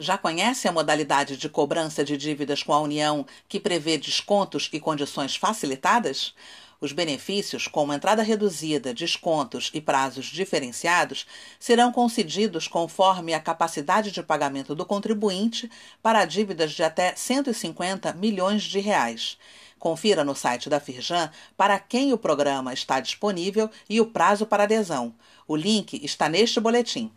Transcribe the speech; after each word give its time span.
Já 0.00 0.16
conhece 0.16 0.66
a 0.66 0.72
modalidade 0.72 1.36
de 1.36 1.46
cobrança 1.46 2.02
de 2.02 2.16
dívidas 2.16 2.62
com 2.62 2.72
a 2.72 2.80
União 2.80 3.26
que 3.46 3.60
prevê 3.60 3.98
descontos 3.98 4.70
e 4.72 4.80
condições 4.80 5.36
facilitadas? 5.36 6.34
Os 6.80 6.90
benefícios, 6.90 7.68
como 7.68 7.92
entrada 7.92 8.22
reduzida, 8.22 8.94
descontos 8.94 9.70
e 9.74 9.78
prazos 9.78 10.24
diferenciados, 10.24 11.26
serão 11.58 11.92
concedidos 11.92 12.66
conforme 12.66 13.34
a 13.34 13.40
capacidade 13.40 14.10
de 14.10 14.22
pagamento 14.22 14.74
do 14.74 14.86
contribuinte 14.86 15.70
para 16.02 16.24
dívidas 16.24 16.72
de 16.72 16.82
até 16.82 17.14
150 17.14 18.14
milhões 18.14 18.62
de 18.62 18.80
reais. 18.80 19.36
Confira 19.78 20.24
no 20.24 20.34
site 20.34 20.70
da 20.70 20.80
Firjan 20.80 21.30
para 21.58 21.78
quem 21.78 22.14
o 22.14 22.18
programa 22.18 22.72
está 22.72 23.00
disponível 23.00 23.68
e 23.86 24.00
o 24.00 24.06
prazo 24.06 24.46
para 24.46 24.62
adesão. 24.62 25.14
O 25.46 25.54
link 25.54 26.02
está 26.02 26.26
neste 26.26 26.58
boletim. 26.58 27.12